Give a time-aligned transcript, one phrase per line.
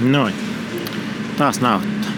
[0.00, 0.34] Noin.
[1.38, 2.10] Taas nauhoittaa.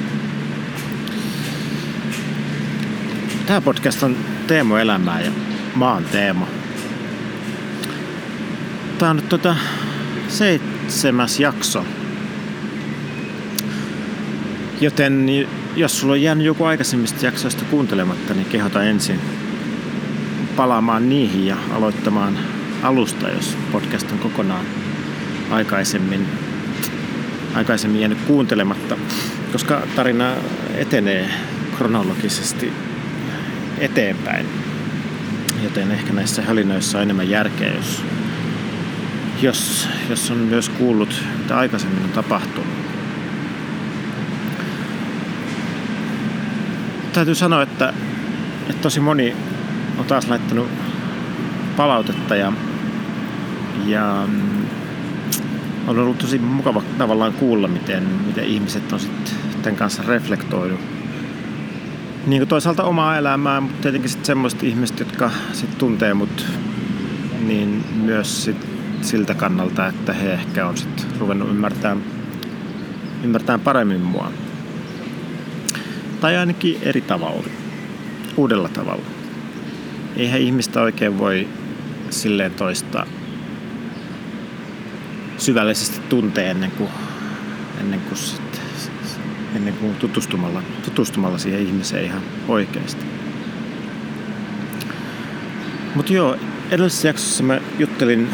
[3.46, 4.16] Tämä podcast on
[4.46, 5.30] Teemo elämää ja
[5.76, 6.48] mä oon Teemo.
[8.98, 9.56] Tää on nyt tota
[10.28, 11.84] seitsemäs jakso.
[14.80, 15.26] Joten
[15.76, 19.20] jos sulla on jäänyt joku aikaisemmista jaksoista kuuntelematta, niin kehota ensin
[20.56, 22.38] palaamaan niihin ja aloittamaan
[22.82, 24.64] alusta, jos podcast on kokonaan
[25.50, 26.26] aikaisemmin,
[27.54, 28.96] aikaisemmin jäänyt kuuntelematta,
[29.52, 30.32] koska tarina
[30.74, 31.30] etenee
[31.76, 32.72] kronologisesti
[33.78, 34.46] eteenpäin.
[35.64, 38.04] Joten ehkä näissä hölinoissa on enemmän järkeä, jos,
[39.42, 42.68] jos, jos on myös kuullut, mitä aikaisemmin on tapahtunut.
[47.12, 47.92] Täytyy sanoa, että,
[48.70, 49.36] että tosi moni
[49.98, 50.68] on taas laittanut
[51.76, 52.52] palautetta ja,
[53.86, 54.66] ja mm,
[55.88, 60.80] on ollut tosi mukava tavallaan kuulla, miten, miten ihmiset on sitten tämän kanssa reflektoinut.
[62.26, 66.46] Niin kuin toisaalta omaa elämää, mutta tietenkin sitten semmoiset ihmiset, jotka sit tuntee mut
[67.46, 68.66] niin myös sit
[69.02, 71.96] siltä kannalta, että he ehkä on sitten ruvennut ymmärtää,
[73.24, 74.32] ymmärtää paremmin mua.
[76.20, 77.44] Tai ainakin eri tavalla,
[78.36, 79.06] uudella tavalla.
[80.16, 81.48] Eihän ihmistä oikein voi
[82.10, 83.06] silleen toista
[85.38, 86.90] syvällisesti tuntee ennen kuin,
[87.80, 88.60] ennen kuin, sit,
[89.56, 93.04] ennen kuin tutustumalla, tutustumalla siihen ihmiseen ihan oikeasti.
[95.94, 96.36] Mutta joo,
[96.70, 98.28] edellisessä jaksossa mä juttelin,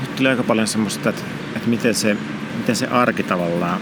[0.00, 1.22] juttelin aika paljon semmoista, että,
[1.56, 2.16] että miten, se,
[2.58, 3.80] miten se arki tavallaan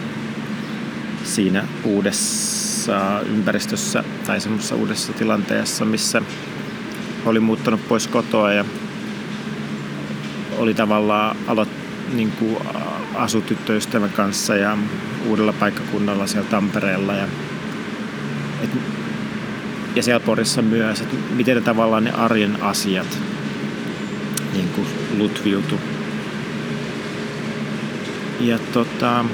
[1.24, 6.22] siinä uudessa ympäristössä tai semmoisessa uudessa tilanteessa, missä
[7.26, 8.64] oli muuttanut pois kotoa ja
[10.58, 11.81] oli tavallaan aloittanut
[12.12, 12.56] niin kuin
[13.14, 14.78] asu tyttöystävän kanssa ja
[15.26, 17.14] uudella paikkakunnalla siellä Tampereella.
[17.14, 17.24] Ja,
[18.64, 18.70] et,
[19.96, 23.18] ja siellä Porissa myös, että miten ne tavallaan ne arjen asiat
[24.52, 24.86] niin kuin
[25.18, 25.80] lutviutu.
[28.40, 29.24] Ja tota,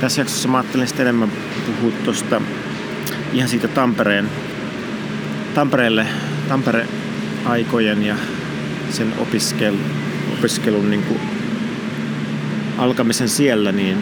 [0.00, 1.32] tässä jaksossa mä ajattelin sitten enemmän
[1.66, 2.40] puhua tuosta
[3.32, 4.30] ihan siitä Tampereen,
[5.54, 6.06] Tampereelle,
[6.48, 8.16] Tampere-aikojen ja
[8.90, 9.80] sen opiskelun,
[10.38, 11.35] opiskelun niin kuin
[12.78, 13.98] alkamisen siellä, niin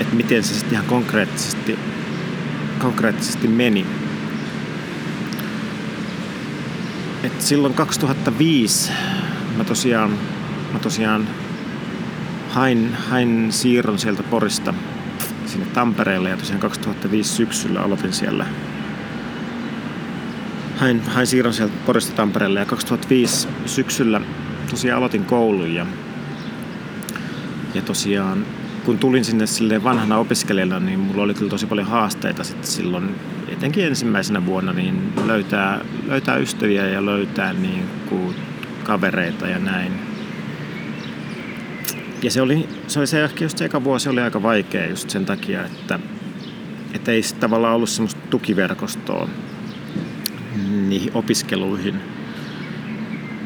[0.00, 1.78] että miten se sitten ihan konkreettisesti,
[2.78, 3.86] konkreettisesti meni.
[7.22, 8.92] Et silloin 2005
[9.56, 10.10] mä tosiaan,
[10.72, 11.28] mä tosiaan
[12.48, 14.74] hain, hain siirron sieltä Porista
[15.46, 18.46] sinne Tampereelle ja tosiaan 2005 syksyllä aloitin siellä
[20.76, 24.20] hain, hain siirron sieltä Porista Tampereelle ja 2005 syksyllä
[24.70, 25.86] tosiaan aloitin koulun ja
[27.74, 28.46] ja tosiaan
[28.84, 33.14] kun tulin sinne sille vanhana opiskelijana, niin mulla oli kyllä tosi paljon haasteita sitten silloin,
[33.48, 38.34] etenkin ensimmäisenä vuonna, niin löytää, löytää ystäviä ja löytää niin kuin
[38.84, 39.92] kavereita ja näin.
[42.22, 45.10] Ja se oli se, oli se ehkä just se eka vuosi oli aika vaikea just
[45.10, 45.98] sen takia, että,
[46.94, 49.28] että ei tavallaan ollut semmoista tukiverkostoa
[50.88, 52.00] niihin opiskeluihin.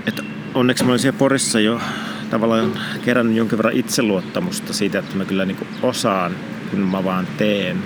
[0.07, 0.21] Et
[0.55, 1.81] onneksi mä olin siellä Porissa jo
[2.31, 2.73] tavallaan
[3.05, 6.33] kerännyt jonkin verran itseluottamusta siitä, että mä kyllä niin osaan,
[6.71, 7.83] kun mä vaan teen.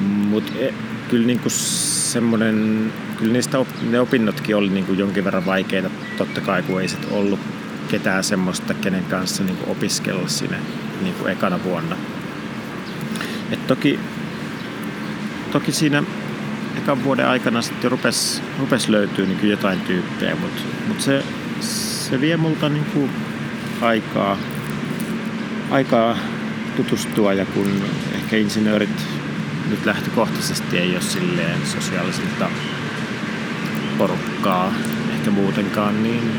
[0.00, 0.74] Mutta e,
[1.08, 6.62] kyllä niin semmoinen, kyllä niistä op, ne opinnotkin oli niin jonkin verran vaikeita, totta kai
[6.62, 7.40] kun ei sit ollut
[7.88, 10.58] ketään semmoista, kenen kanssa niin opiskella sinne
[11.02, 11.96] niin ekana vuonna.
[13.50, 14.00] Et toki,
[15.52, 16.02] toki siinä
[16.78, 21.24] ekan vuoden aikana sitten rupesi rupes löytyy niin jotain tyyppejä, mutta mut se
[22.10, 23.10] se vie multa niin kuin
[23.80, 24.36] aikaa,
[25.70, 26.16] aikaa
[26.76, 27.66] tutustua ja kun
[28.14, 29.06] ehkä insinöörit
[29.70, 32.50] nyt lähtökohtaisesti ei ole silleen sosiaalisilta
[33.98, 34.74] porukkaa
[35.12, 36.32] ehkä muutenkaan, niin,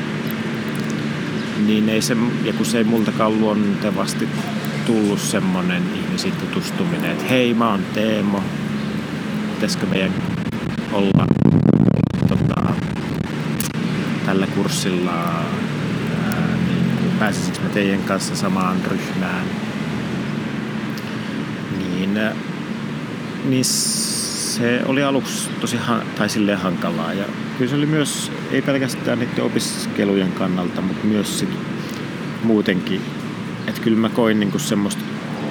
[1.65, 4.29] niin ei se, ja kun se ei multakaan luontevasti
[4.85, 8.43] tullut semmonen ihmisiin tutustuminen, että hei mä oon Teemo,
[9.53, 10.13] pitäisikö meidän
[10.91, 11.27] olla
[12.27, 12.73] tota,
[14.25, 15.43] tällä kurssilla
[17.21, 19.45] pääsisikö mä teidän kanssa samaan ryhmään.
[21.77, 22.19] Niin,
[23.45, 25.77] niin se oli aluksi tosi
[26.17, 27.13] tai silleen hankalaa.
[27.13, 27.25] Ja
[27.57, 31.49] kyllä se oli myös, ei pelkästään niiden opiskelujen kannalta, mutta myös sit
[32.43, 33.01] muutenkin.
[33.67, 35.01] Että kyllä mä koin niinku semmoista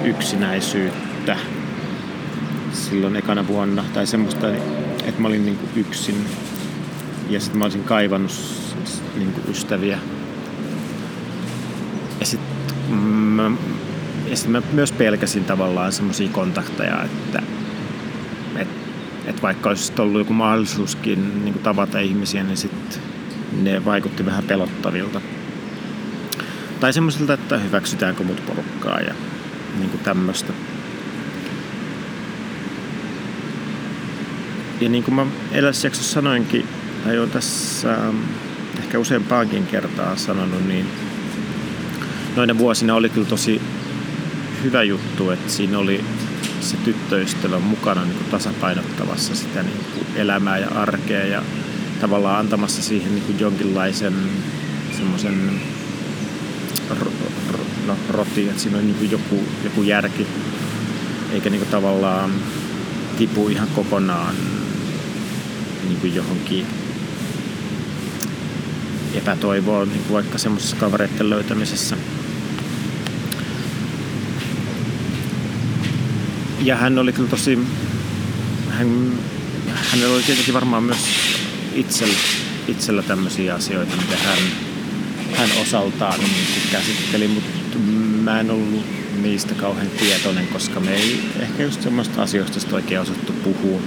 [0.03, 1.37] yksinäisyyttä
[2.73, 3.83] silloin ekana vuonna.
[3.93, 4.49] Tai semmoista,
[5.05, 6.25] että mä olin niinku yksin.
[7.29, 8.31] Ja sitten mä olisin kaivannut
[9.17, 9.97] niin kuin ystäviä.
[12.21, 13.51] Ja sitten mä,
[14.33, 17.41] sitten mä myös pelkäsin tavallaan semmoisia kontakteja, että
[18.55, 18.67] et,
[19.25, 23.01] et vaikka olisi ollut joku mahdollisuuskin niin kuin tavata ihmisiä, niin sitten
[23.61, 25.21] ne vaikutti vähän pelottavilta.
[26.79, 29.13] Tai semmoiselta, että hyväksytäänkö mut porukkaa ja
[29.77, 30.53] niin kuin tämmöistä.
[34.81, 36.67] Ja niin kuin mä edellisessä jaksossa sanoinkin,
[37.03, 38.17] tai jo tässä ähm,
[38.79, 40.87] ehkä useampaankin kertaa sanonut, niin
[42.35, 43.61] noina vuosina oli kyllä tosi
[44.63, 46.03] hyvä juttu, että siinä oli
[46.59, 51.43] se tyttöystävä mukana niin kuin tasapainottamassa sitä niin kuin elämää ja arkea ja
[52.01, 54.13] tavallaan antamassa siihen niin kuin jonkinlaisen
[54.97, 55.61] semmoisen
[57.87, 60.27] no, roti, että siinä on niin joku, joku järki,
[61.31, 62.31] eikä niin kuin tavallaan
[63.17, 64.35] tipu ihan kokonaan
[65.87, 66.65] niin kuin johonkin
[69.13, 71.97] epätoivoon niin kuin vaikka semmoisessa kavereiden löytämisessä.
[76.63, 77.59] Ja hän oli kyllä tosi,
[78.69, 79.11] hän,
[79.91, 80.97] hänellä oli tietenkin varmaan myös
[81.73, 82.17] itsellä,
[82.67, 84.37] itsellä tämmöisiä asioita, mitä hän,
[85.35, 87.77] hän osaltaan niin käsitteli, mutta
[88.23, 88.85] mä en ollut
[89.21, 93.81] niistä kauhean tietoinen, koska me ei ehkä just semmoista asioista oikein osattu puhua.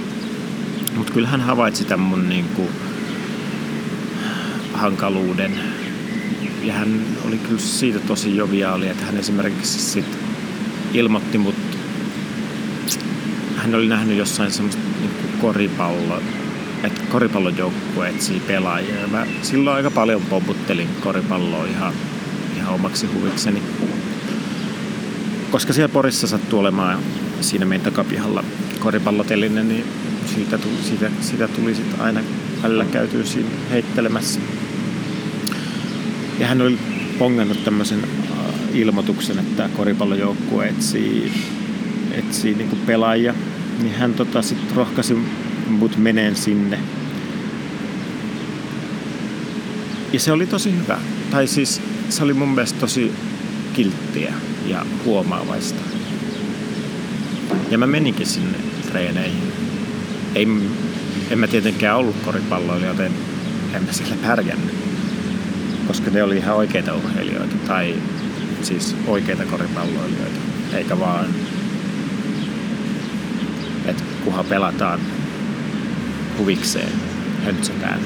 [0.96, 2.68] Mutta kyllä hän havaitsi tämän mun niin kuin,
[4.74, 5.52] hankaluuden.
[6.62, 10.18] Ja hän oli kyllä siitä tosi joviaali, että hän esimerkiksi sit
[10.92, 11.54] ilmoitti mut,
[13.56, 15.10] hän oli nähnyt jossain semmoista niin
[15.40, 16.22] koripallo,
[16.84, 19.00] että koripallojoukkue etsii pelaajia.
[19.00, 21.92] Ja mä silloin aika paljon pomputtelin koripalloa ihan,
[22.56, 23.62] ihan omaksi huvikseni.
[25.50, 26.98] Koska siellä Porissa sattuu olemaan
[27.40, 28.44] siinä meidän takapihalla
[28.80, 29.84] koripallotellinen, niin
[30.34, 32.20] siitä tuli, siitä, siitä tuli sitten aina
[32.62, 34.40] välillä käytyy siinä heittelemässä.
[36.38, 36.78] Ja hän oli
[37.18, 41.32] pongannut tämmöisen äh, ilmoituksen, että koripallojoukkue etsii,
[42.12, 43.34] etsii niin pelaajia.
[43.82, 45.18] Niin hän tota, sitten rohkaisi
[45.68, 46.78] mut meneen sinne.
[50.12, 50.98] Ja se oli tosi hyvä.
[51.30, 53.12] Tai siis se oli mun mielestä tosi
[53.72, 54.34] kilttiä
[54.66, 55.80] ja huomaavaista.
[57.70, 58.58] Ja mä meninkin sinne
[58.88, 59.52] treeneihin.
[60.34, 60.48] Ei,
[61.30, 63.12] en mä tietenkään ollut koripalloilija, joten
[63.74, 64.83] en mä siellä pärjännyt.
[65.86, 67.56] Koska ne oli ihan oikeita urheilijoita.
[67.66, 67.94] Tai
[68.62, 70.40] siis oikeita koripalloilijoita.
[70.72, 71.26] Eikä vaan,
[73.86, 75.00] että kuha pelataan
[76.38, 76.92] huvikseen,
[77.44, 78.00] höntsätään.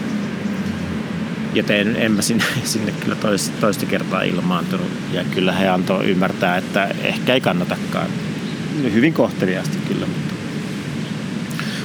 [1.54, 4.90] Joten en mä sinne, sinne kyllä toista, toista kertaa ilmaantunut.
[5.12, 8.06] Ja kyllä he antoi ymmärtää, että ehkä ei kannatakaan.
[8.92, 10.34] Hyvin kohteliaasti kyllä, mutta,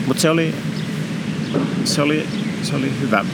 [0.07, 0.56] mutta se, oli,
[1.86, 2.28] se, oli,
[2.63, 3.25] se oli hyvä.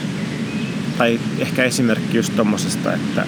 [1.00, 3.26] Tai ehkä esimerkki just tommosesta, että,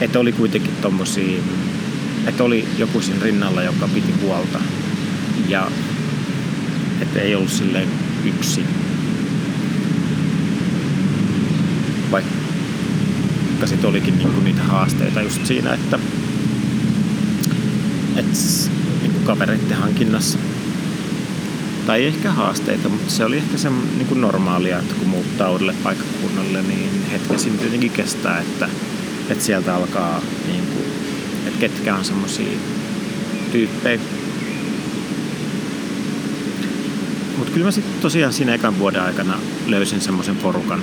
[0.00, 1.42] että oli kuitenkin tommosia,
[2.26, 4.60] että oli joku siinä rinnalla, joka piti huolta.
[5.48, 5.70] Ja
[7.00, 7.88] että ei ollut silleen
[8.24, 8.66] yksin.
[12.10, 15.98] Vaikka sitten olikin niinku niitä haasteita just siinä, että,
[18.16, 18.38] että
[19.02, 20.38] niinku kavereiden hankinnassa.
[21.86, 26.62] Tai ehkä haasteita, mutta se oli ehkä se niinku normaalia, että kun muuttaa uudelle paikkakunnalle,
[26.62, 28.68] niin hetkesin tietenkin kestää, että,
[29.30, 30.78] että sieltä alkaa, niinku,
[31.46, 32.58] että ketkä on semmoisia
[33.52, 34.00] tyyppejä,
[37.36, 40.82] Mutta kyllä mä sitten tosiaan siinä ekan vuoden aikana löysin semmoisen porukan,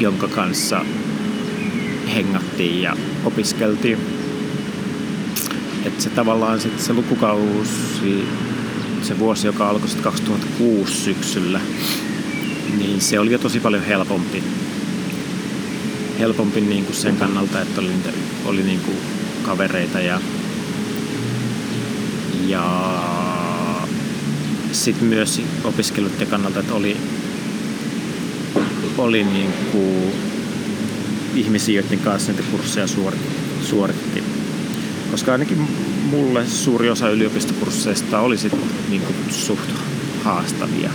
[0.00, 0.84] jonka kanssa
[2.14, 4.21] hengattiin ja opiskeltiin.
[5.84, 8.28] Että se tavallaan sit se lukukausi,
[9.02, 11.60] se vuosi, joka alkoi 2006 syksyllä,
[12.78, 14.44] niin se oli jo tosi paljon helpompi.
[16.18, 17.92] Helpompi niin kuin sen kannalta, että oli,
[18.44, 18.96] oli niin kuin
[19.42, 20.20] kavereita ja,
[22.46, 22.92] ja
[24.72, 26.96] sitten myös opiskelijoiden kannalta, että oli,
[28.98, 30.12] oli niin kuin
[31.34, 32.86] ihmisiä, joiden kanssa näitä kursseja
[33.62, 34.21] suoritti.
[35.12, 35.68] Koska ainakin
[36.10, 39.70] mulle suuri osa yliopistokursseista oli sitten niin kuin suht
[40.24, 40.90] haastavia.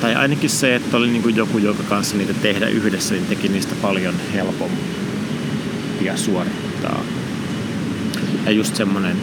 [0.00, 3.48] Tai ainakin se, että oli niin kuin joku, joka kanssa niitä tehdä yhdessä, niin teki
[3.48, 7.04] niistä paljon helpompia suorittaa.
[8.46, 9.16] Ja just semmoinen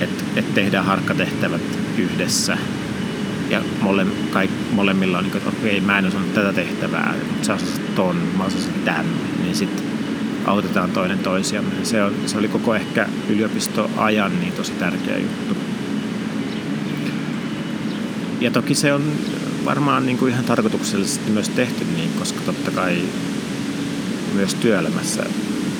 [0.00, 1.62] että et tehdään harkkatehtävät
[1.98, 2.58] yhdessä
[3.50, 7.54] ja mole, kaik, molemmilla on niin että okei, mä en osannut tätä tehtävää, mutta sä
[7.54, 9.06] osasit ton, mä osasin tämän,
[9.42, 9.93] niin sitten
[10.44, 11.74] autetaan toinen toisiamme.
[11.82, 15.56] Se, on, se oli koko ehkä yliopistoajan niin tosi tärkeä juttu.
[18.40, 19.12] Ja toki se on
[19.64, 23.02] varmaan niin kuin ihan tarkoituksellisesti myös tehty niin, koska totta kai
[24.34, 25.24] myös työelämässä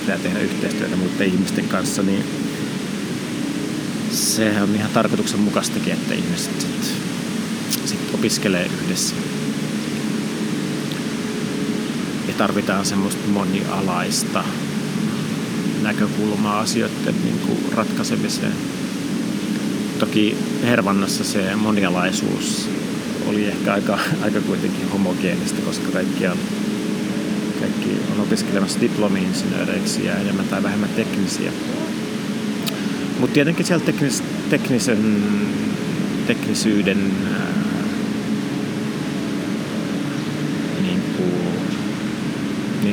[0.00, 2.24] pitää tehdä yhteistyötä muiden ihmisten kanssa, niin
[4.10, 6.94] se on ihan tarkoituksenmukaistakin, että ihmiset sit,
[7.84, 9.14] sit opiskelee yhdessä.
[12.38, 14.44] Tarvitaan semmoista monialaista
[15.82, 18.52] näkökulmaa asioiden niin kuin ratkaisemiseen.
[19.98, 22.68] Toki Hervannassa se monialaisuus
[23.26, 26.38] oli ehkä aika, aika kuitenkin homogeenista, koska kaikki on,
[27.60, 31.52] kaikki on opiskelemassa diplomi-insinööreiksi ja enemmän tai vähemmän teknisiä.
[33.20, 35.22] Mutta tietenkin siellä teknis, teknisen,
[36.26, 37.12] teknisyyden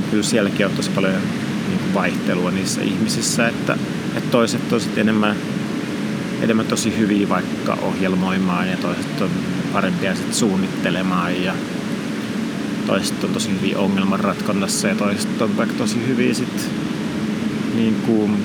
[0.01, 1.22] niin kyllä sielläkin on tosi paljon
[1.67, 3.77] niin vaihtelua niissä ihmisissä, että,
[4.15, 5.36] että toiset on enemmän,
[6.41, 9.29] enemmän tosi hyviä vaikka ohjelmoimaan ja toiset on
[9.74, 11.53] parempia sit suunnittelemaan ja
[12.88, 16.70] toiset on tosi hyviä ongelmanratkonnassa ja toiset on vaikka tosi hyviä sit
[17.75, 18.38] niin kuin,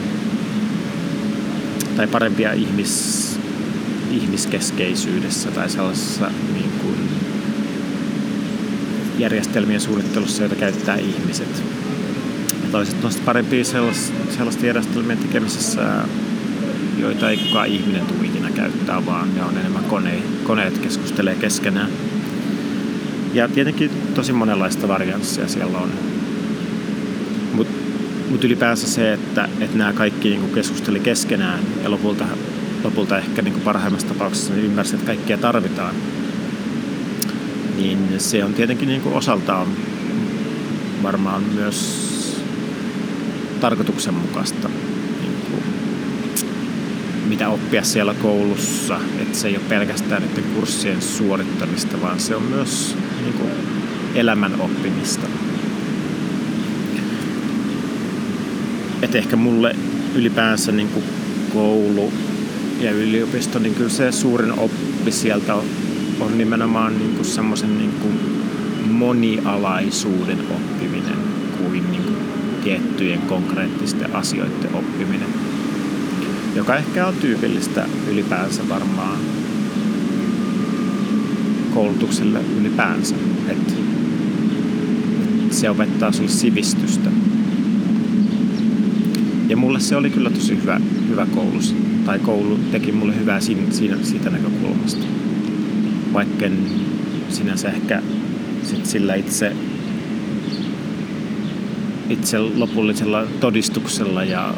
[1.96, 3.38] tai parempia ihmis,
[4.10, 6.65] ihmiskeskeisyydessä tai sellaisessa niin
[9.18, 11.62] järjestelmien suunnittelussa, joita käyttää ihmiset.
[12.62, 15.82] Ja toiset on parempia sellaista järjestelmien tekemisessä,
[16.98, 21.90] joita ei kukaan ihminen tule ikinä käyttää, vaan ne on enemmän kone, koneet keskustelee keskenään.
[23.34, 25.90] Ja tietenkin tosi monenlaista varianssia siellä on.
[27.52, 27.74] Mutta
[28.30, 32.24] mut ylipäänsä se, että, että nämä kaikki niin keskusteli keskenään ja lopulta,
[32.84, 35.94] lopulta ehkä niin parhaimmassa tapauksessa ne ymmärsi, että kaikkia tarvitaan,
[37.76, 39.66] niin se on tietenkin niin osaltaan
[41.02, 42.06] varmaan myös
[43.60, 44.68] tarkoituksenmukaista
[47.28, 49.00] mitä oppia siellä koulussa.
[49.18, 53.50] Että se ei ole pelkästään niiden kurssien suorittamista, vaan se on myös niin kuin,
[54.14, 55.26] elämän oppimista.
[59.02, 59.76] Et ehkä mulle
[60.14, 61.04] ylipäänsä niin kuin
[61.52, 62.12] koulu
[62.80, 65.64] ja yliopisto, niin kyllä se suurin oppi sieltä on,
[66.20, 68.20] on nimenomaan niin kuin semmoisen niin kuin
[68.90, 71.18] monialaisuuden oppiminen
[71.58, 72.16] kuin, niin kuin
[72.64, 75.28] tiettyjen konkreettisten asioiden oppiminen
[76.56, 79.18] joka ehkä on tyypillistä ylipäänsä varmaan
[81.74, 83.14] koulutukselle ylipäänsä.
[83.48, 83.72] Että
[85.50, 87.10] se opettaa sinulle sivistystä.
[89.48, 91.60] Ja mulle se oli kyllä tosi hyvä, hyvä koulu.
[92.06, 93.62] Tai koulu teki mulle hyvää siinä
[94.02, 95.06] siitä näkökulmasta.
[96.16, 96.46] Vaikka
[97.28, 98.02] sinänsä ehkä
[98.62, 99.52] sit sillä itse,
[102.10, 104.54] itse lopullisella todistuksella ja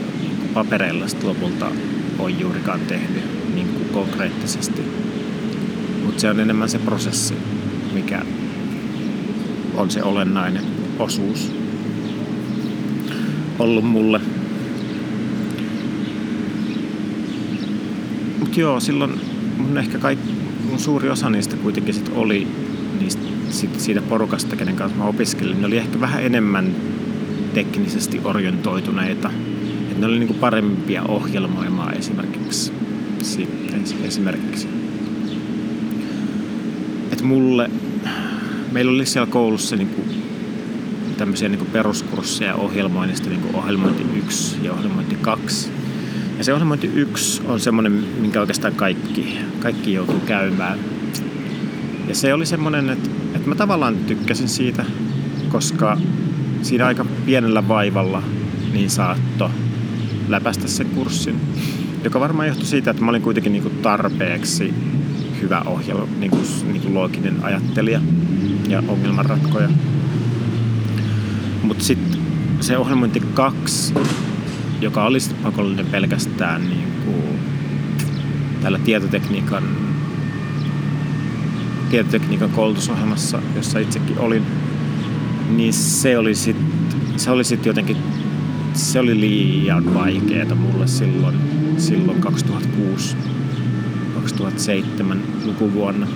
[0.55, 1.71] papereilla sitten lopulta
[2.19, 4.83] on juurikaan tehnyt niin kuin konkreettisesti.
[6.05, 7.35] Mutta se on enemmän se prosessi,
[7.93, 8.23] mikä
[9.75, 10.65] on se olennainen
[10.99, 11.53] osuus
[13.59, 14.21] ollut mulle.
[18.39, 19.21] Mutta joo, silloin
[19.57, 22.47] mun ehkä kaikki, mun suuri osa niistä kuitenkin sit oli
[23.01, 23.23] niistä,
[23.79, 25.61] siitä porukasta, kenen kanssa mä opiskelin.
[25.61, 26.75] Ne oli ehkä vähän enemmän
[27.55, 29.31] teknisesti orientoituneita–
[29.99, 32.73] ne oli niin kuin parempia ohjelmoimaan esimerkiksi.
[34.05, 34.69] esimerkiksi.
[37.13, 37.71] Et mulle,
[38.73, 40.23] meillä oli siellä koulussa niin kuin
[41.17, 45.71] tämmöisiä niin kuin peruskursseja ohjelmoinnista, niin kuin ohjelmointi 1 ja ohjelmointi 2.
[46.39, 50.79] Ja se ohjelmointi 1 on semmoinen, minkä oikeastaan kaikki, kaikki joutuu käymään.
[52.09, 54.85] Ja se oli semmoinen, että, että mä tavallaan tykkäsin siitä,
[55.49, 55.99] koska
[56.63, 58.23] siinä aika pienellä vaivalla
[58.73, 59.51] niin saatto
[60.29, 61.41] läpäistä sen kurssin.
[62.05, 64.75] Joka varmaan johtui siitä, että mä olin kuitenkin niin kuin tarpeeksi
[65.41, 68.01] hyvä ohjelma, niin kuin, niin kuin looginen ajattelija
[68.69, 69.69] ja ongelmanratkoja.
[71.63, 72.21] Mutta sitten
[72.61, 73.95] se ohjelmointi 2,
[74.81, 77.39] joka oli sitten pakollinen pelkästään niin kuin
[78.63, 79.65] tällä tietotekniikan,
[81.91, 84.43] tietotekniikan koulutusohjelmassa, jossa itsekin olin,
[85.51, 86.79] niin se oli sitten
[87.19, 87.97] se oli sit jotenkin
[88.75, 91.37] se oli liian vaikeaa mulle silloin,
[91.79, 93.17] silloin 2006
[94.15, 96.07] 2007 lukuvuonna.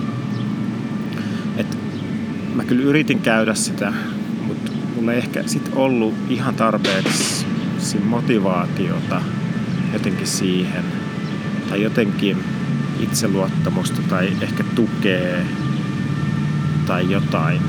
[1.57, 1.77] Et
[2.55, 3.93] mä kyllä yritin käydä sitä,
[4.47, 7.45] mutta mulla ei ehkä sit ollut ihan tarpeeksi
[8.03, 9.21] motivaatiota
[9.93, 10.83] jotenkin siihen
[11.69, 12.37] tai jotenkin
[12.99, 15.45] itseluottamusta tai ehkä tukee
[16.87, 17.61] tai jotain,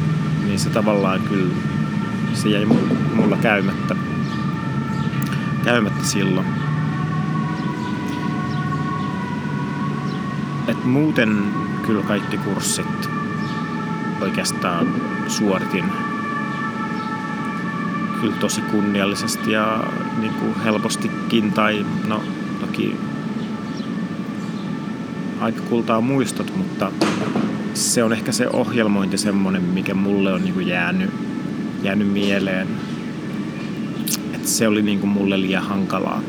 [0.44, 1.54] niin se tavallaan kyllä
[2.34, 2.66] se jäi
[3.14, 3.96] mulla käymättä
[5.64, 6.46] käymättä silloin.
[10.68, 11.44] Et muuten
[11.86, 13.10] kyllä kaikki kurssit
[14.20, 14.86] oikeastaan
[15.28, 15.84] suoritin
[18.20, 19.84] kyllä tosi kunniallisesti ja
[20.20, 22.22] niin kuin helpostikin, tai no
[22.60, 22.96] toki
[25.40, 26.92] aika kultaa muistot, mutta
[27.74, 31.10] se on ehkä se ohjelmointi semmoinen, mikä mulle on niin kuin jäänyt,
[31.82, 32.68] jäänyt mieleen.
[34.34, 36.20] Että se oli niin kuin mulle liian hankalaa.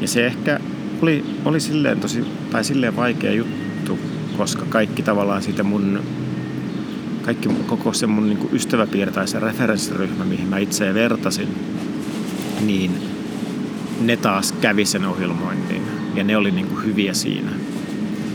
[0.00, 0.60] Ja se ehkä
[1.02, 3.98] oli, oli silleen tosi, tai silleen vaikea juttu,
[4.36, 6.00] koska kaikki tavallaan siitä mun,
[7.22, 11.48] kaikki koko se mun niin ystäväpiiri tai se referenssiryhmä, mihin mä itse vertasin,
[12.62, 12.90] niin
[14.00, 15.82] ne taas kävi sen ohjelmoinnin
[16.14, 17.50] ja ne oli niin kuin hyviä siinä.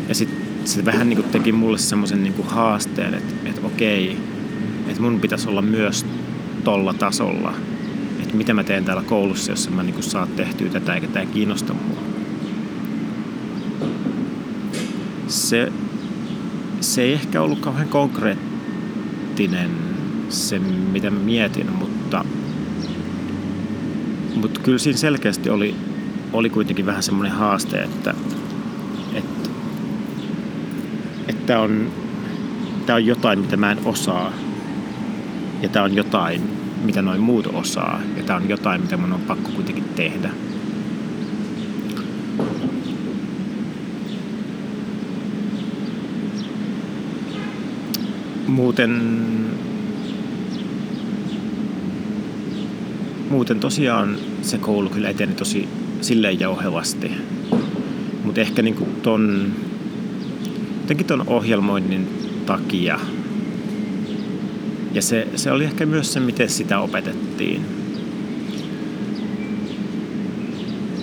[0.10, 4.18] Ja sitten se vähän niin kuin teki mulle semmoisen niin haasteen, että, että okei,
[4.88, 6.06] että mun pitäisi olla myös
[6.64, 7.54] tolla tasolla.
[8.24, 11.74] Että mitä mä teen täällä koulussa, jos mä niin saa tehtyä tätä eikä tämä kiinnosta
[11.74, 12.02] mua.
[15.28, 15.72] Se,
[16.82, 19.72] se ei ehkä ollut kauhean konkreettinen
[20.30, 20.60] se,
[20.92, 22.26] mitä mä mietin, mutta,
[24.38, 25.76] mutta kyllä siinä selkeästi oli,
[26.34, 28.14] oli kuitenkin vähän semmoinen haaste, että,
[31.48, 31.88] tämä on,
[32.86, 34.34] tämä on jotain, mitä mä en osaa.
[35.62, 36.42] Ja tämä on jotain,
[36.84, 38.02] mitä noin muut osaa.
[38.18, 40.30] Ja tämä on jotain, mitä mun on pakko kuitenkin tehdä.
[48.48, 49.02] Muuten,
[53.30, 55.68] muuten tosiaan se koulu kyllä eteni tosi
[56.02, 57.12] silleen jauhevasti.
[58.24, 59.54] Mutta ehkä niinku ton
[60.88, 62.08] jotenkin tuon ohjelmoinnin
[62.46, 63.00] takia.
[64.94, 67.62] Ja se, se oli ehkä myös se, miten sitä opetettiin.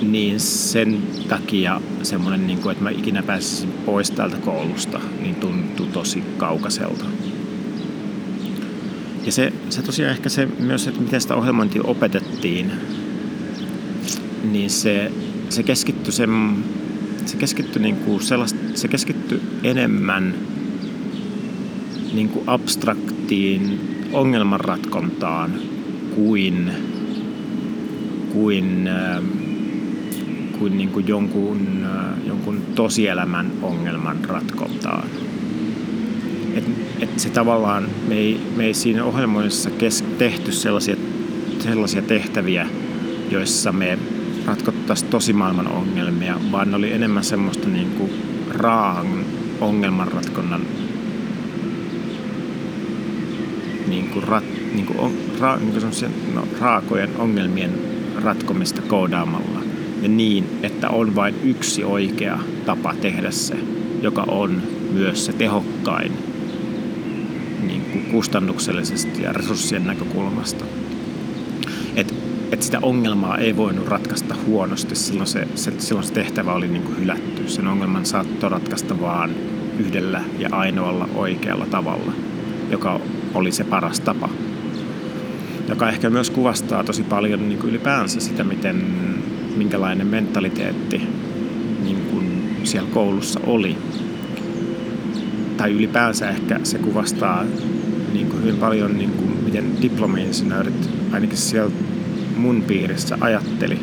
[0.03, 5.87] Niin sen takia semmoinen, niin kuin, että mä ikinä pääsisin pois täältä koulusta, niin tuntui
[5.87, 7.05] tosi kaukaiselta.
[9.27, 12.73] Ja se, se tosiaan ehkä se myös, että miten sitä ohjelmointia opetettiin,
[14.53, 15.13] niin se,
[15.49, 16.31] se keskittyi sen
[17.27, 18.21] se keskittyi, niin kuin
[18.75, 20.35] se keskittyi enemmän
[22.15, 23.81] niin kuin abstraktiin
[24.13, 25.55] ongelmanratkontaan
[26.15, 26.71] kuin,
[28.33, 29.23] kuin, äh,
[30.59, 35.09] kuin, niin kuin jonkun, äh, jonkun tosielämän ongelman ratkontaan.
[36.55, 36.65] Et,
[37.01, 40.97] et se tavallaan, me ei, me ei siinä ohjelmoinnissa kes, tehty sellaisia,
[41.59, 42.69] sellaisia tehtäviä,
[43.31, 43.99] joissa me
[44.47, 48.11] ratkottaisiin tosimaailman ongelmia, vaan ne oli enemmän semmoista niin kuin
[48.51, 49.07] raan
[49.61, 50.61] ongelmanratkonnan
[53.87, 54.99] niin kuin rat, niin kuin,
[55.41, 57.71] ra, niin kuin no, raakojen ongelmien
[58.23, 59.61] ratkomista koodaamalla.
[60.03, 63.57] Ja niin, että on vain yksi oikea tapa tehdä se,
[64.03, 66.13] joka on myös se tehokkain
[67.67, 70.65] niin kuin kustannuksellisesti ja resurssien näkökulmasta.
[72.55, 74.95] Et että sitä ongelmaa ei voinut ratkaista huonosti.
[74.95, 77.49] Silloin se, se, silloin se tehtävä oli niin kuin hylätty.
[77.49, 79.31] Sen ongelman saattoi ratkaista vaan
[79.79, 82.13] yhdellä ja ainoalla oikealla tavalla,
[82.71, 83.01] joka
[83.35, 84.29] oli se paras tapa.
[85.69, 88.87] Joka ehkä myös kuvastaa tosi paljon niin kuin ylipäänsä sitä, miten,
[89.57, 91.03] minkälainen mentaliteetti
[91.85, 93.79] niin kuin siellä koulussa oli.
[95.57, 97.45] Tai ylipäänsä ehkä se kuvastaa
[98.13, 101.73] niin kuin hyvin paljon, niin kuin, miten diplomi-insinöörit, ainakin siellä
[102.37, 103.79] mun piirissä ajatteli,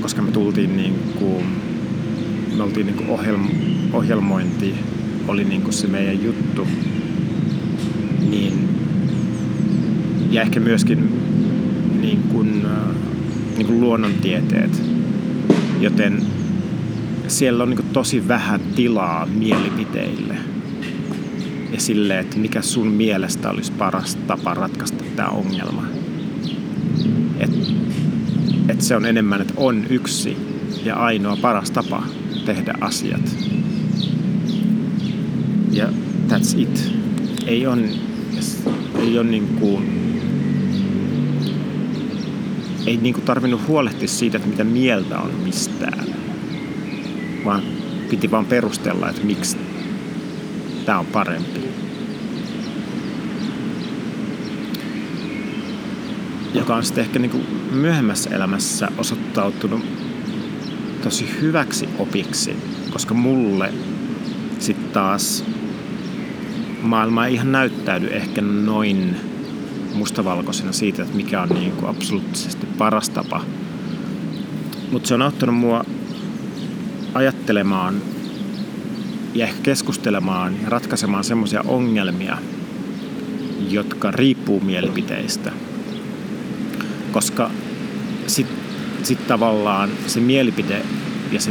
[0.00, 1.44] koska me tultiin niin kuin,
[2.56, 3.48] me oltiin niin kuin ohjelm,
[3.92, 4.74] ohjelmointi
[5.28, 6.66] oli niin kuin se meidän juttu,
[8.30, 8.68] niin
[10.30, 11.22] ja ehkä myöskin
[12.00, 12.94] niin kuin, äh,
[13.56, 14.82] niin kuin luonnontieteet,
[15.80, 16.22] joten
[17.28, 20.36] siellä on niin kuin tosi vähän tilaa mielipiteille.
[21.72, 25.91] Ja sille, että mikä sun mielestä olisi paras tapa ratkaista tämä ongelma
[28.82, 30.36] se on enemmän, että on yksi
[30.84, 32.02] ja ainoa paras tapa
[32.44, 33.36] tehdä asiat.
[35.72, 35.88] Ja
[36.28, 36.92] that's it.
[37.46, 37.88] Ei on,
[38.98, 39.82] ei on niin kuin,
[42.86, 46.06] ei niin kuin tarvinnut huolehtia siitä, että mitä mieltä on mistään,
[47.44, 47.62] vaan
[48.10, 49.56] piti vaan perustella, että miksi
[50.86, 51.51] tämä on parempi.
[56.54, 59.84] Joka on sitten ehkä niin kuin myöhemmässä elämässä osoittautunut
[61.02, 62.56] tosi hyväksi opiksi,
[62.90, 63.72] koska mulle
[64.58, 65.44] sitten taas
[66.82, 69.16] maailma ei ihan näyttäydy ehkä noin
[69.94, 73.44] mustavalkoisena siitä, että mikä on niin kuin absoluuttisesti paras tapa.
[74.92, 75.84] Mutta se on auttanut mua
[77.14, 77.94] ajattelemaan
[79.34, 82.38] ja ehkä keskustelemaan ja ratkaisemaan semmoisia ongelmia,
[83.70, 85.52] jotka riippuu mielipiteistä–
[87.12, 87.50] koska
[88.26, 88.56] sitten
[89.02, 90.82] sit tavallaan se mielipide
[91.32, 91.50] ja se,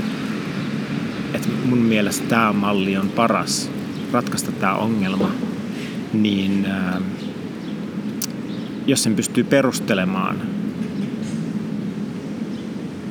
[1.33, 3.71] että mun mielestä tämä malli on paras
[4.11, 5.31] ratkaista tämä ongelma,
[6.13, 7.01] niin ää,
[8.87, 10.41] jos sen pystyy perustelemaan,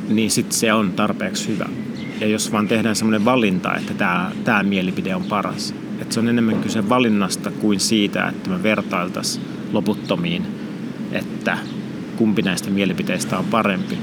[0.08, 1.68] niin sitten se on tarpeeksi hyvä.
[2.20, 6.28] Ja jos vaan tehdään semmoinen valinta, että tämä, tämä mielipide on paras, että se on
[6.28, 10.46] enemmän kyse valinnasta kuin siitä, että me vertailtaisiin loputtomiin,
[11.12, 11.58] että
[12.20, 13.98] kumpi näistä mielipiteistä on parempi.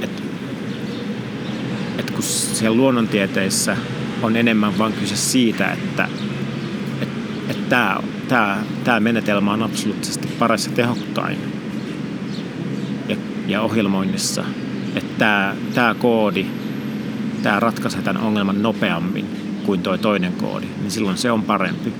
[0.00, 0.22] Et,
[1.98, 3.76] et kun siellä luonnontieteissä
[4.22, 6.08] on enemmän vain kyse siitä, että
[7.02, 7.08] et,
[7.48, 11.38] et tämä tää, tää menetelmä on absoluuttisesti paras ja tehokkain.
[13.08, 14.44] Ja, ja ohjelmoinnissa,
[14.96, 16.46] että tämä koodi,
[17.42, 19.26] tämä ratkaisee tämän ongelman nopeammin
[19.66, 21.92] kuin tuo toinen koodi, niin silloin se on parempi.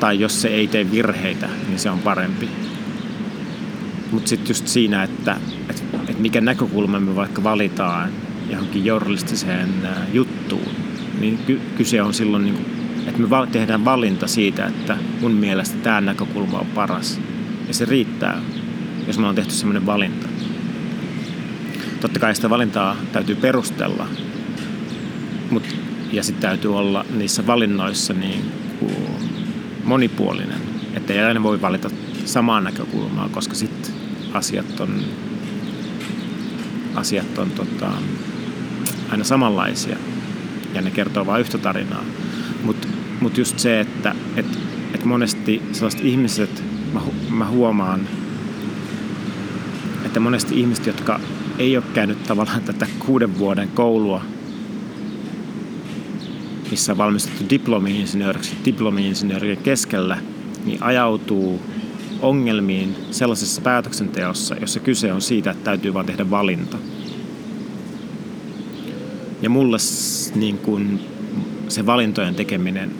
[0.00, 2.65] Tai jos se ei tee virheitä, niin se on parempi.
[4.16, 5.36] Mutta sitten just siinä, että,
[5.70, 8.10] että, että mikä näkökulma me vaikka valitaan
[8.50, 9.68] johonkin journalistiseen
[10.12, 10.68] juttuun,
[11.20, 12.66] niin ky- kyse on silloin, niin kuin,
[13.06, 17.20] että me tehdään valinta siitä, että mun mielestä tämä näkökulma on paras.
[17.68, 18.40] Ja se riittää,
[19.06, 20.28] jos me on tehty semmoinen valinta.
[22.00, 24.08] Totta kai sitä valintaa täytyy perustella,
[25.50, 25.76] Mut,
[26.12, 28.96] ja sitten täytyy olla niissä valinnoissa niin kuin
[29.84, 30.60] monipuolinen.
[30.94, 31.90] Että ei aina voi valita
[32.24, 34.05] samaa näkökulmaa, koska sitten
[34.36, 35.00] asiat on,
[36.94, 37.90] asiat on tota,
[39.10, 39.96] aina samanlaisia
[40.74, 42.04] ja ne kertoo vain yhtä tarinaa.
[42.64, 42.88] Mutta
[43.20, 44.58] mut just se, että et,
[44.94, 48.08] et monesti sellaiset ihmiset, mä, mä huomaan,
[50.04, 51.20] että monesti ihmiset, jotka
[51.58, 54.22] ei ole käynyt tavallaan tätä kuuden vuoden koulua
[56.70, 60.18] missä on valmistettu diplomi-insinööriksi diplomi-insinöörien keskellä,
[60.64, 61.62] niin ajautuu
[62.22, 66.78] ongelmiin sellaisessa päätöksenteossa, jossa kyse on siitä, että täytyy vain tehdä valinta.
[69.42, 69.76] Ja mulle
[70.34, 71.00] niin kun,
[71.68, 72.90] se valintojen tekeminen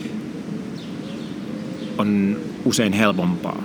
[1.97, 3.63] on usein helpompaa,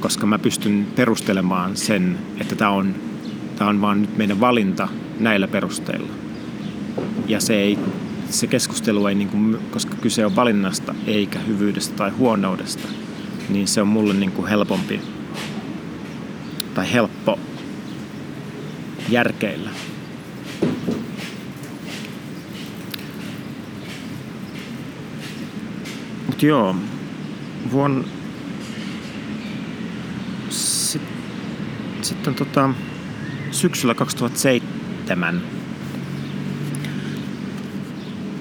[0.00, 2.94] koska mä pystyn perustelemaan sen, että tämä on,
[3.56, 4.88] tämä on vaan nyt meidän valinta
[5.20, 6.08] näillä perusteilla
[7.28, 7.78] ja se, ei,
[8.30, 12.88] se keskustelu ei, niin kuin, koska kyse on valinnasta eikä hyvyydestä tai huonoudesta,
[13.48, 15.00] niin se on mulle niin kuin helpompi
[16.74, 17.38] tai helppo
[19.08, 19.70] järkeillä.
[26.26, 26.76] Mutta joo,
[27.72, 28.08] vuonna
[30.48, 31.14] sitten
[32.02, 32.70] sit tota,
[33.50, 35.42] syksyllä 2007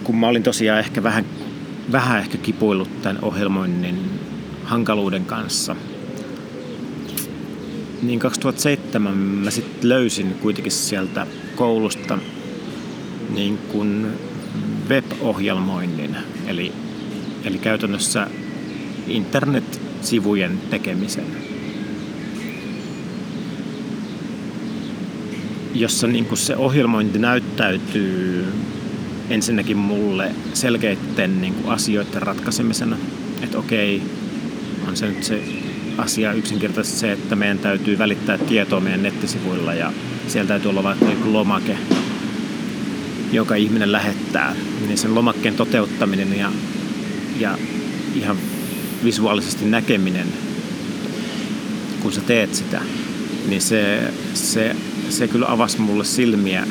[0.08, 1.26] kun mä olin tosiaan ehkä vähän,
[1.92, 4.20] vähän ehkä kipuillut tämän ohjelmoinnin
[4.68, 5.76] hankaluuden kanssa,
[8.02, 12.18] niin 2007 mä sitten löysin kuitenkin sieltä koulusta
[13.30, 14.08] niin kuin
[14.90, 16.72] web-ohjelmoinnin, eli,
[17.44, 18.28] eli käytännössä
[19.08, 21.26] internet-sivujen tekemisen.
[25.76, 28.46] jossa niin kuin se ohjelmointi näyttäytyy
[29.30, 32.98] ensinnäkin mulle selkeiden niin kuin asioiden ratkaisemisena.
[33.42, 34.02] Että okei,
[34.98, 35.42] se nyt se
[35.98, 39.94] asia yksinkertaisesti se, että meidän täytyy välittää tietoa meidän nettisivuilla ja
[40.28, 41.78] siellä täytyy olla vaikka joku lomake,
[43.32, 44.56] joka ihminen lähettää.
[44.88, 46.52] Niin sen lomakkeen toteuttaminen ja,
[47.40, 47.58] ja
[48.16, 48.38] ihan
[49.04, 50.28] visuaalisesti näkeminen,
[52.02, 52.82] kun sä teet sitä,
[53.48, 54.76] niin se, se,
[55.10, 56.68] se kyllä avasi mulle silmiä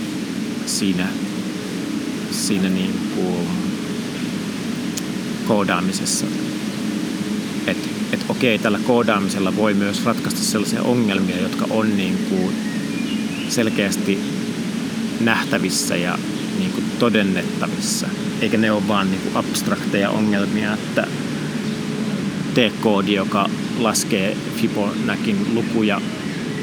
[0.67, 1.07] siinä
[2.31, 3.49] siinä niin kuin
[5.49, 6.27] koodaamisessa.
[8.17, 12.57] Että et okei, tällä koodaamisella voi myös ratkaista sellaisia ongelmia, jotka on niin kuin
[13.49, 14.19] selkeästi
[15.21, 16.19] nähtävissä ja
[16.59, 18.09] niin kuin todennettavissa.
[18.41, 21.07] Eikä ne ole vaan niin kuin abstrakteja ongelmia, että
[22.55, 26.01] tee koodi, joka laskee Fibonacin lukuja,